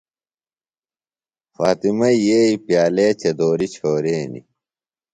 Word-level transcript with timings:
فاطمئی 1.55 2.17
یئیی 2.27 2.57
پیالے 2.65 3.07
چدُوری 3.21 3.67
چھورینیۡ۔ 3.73 4.45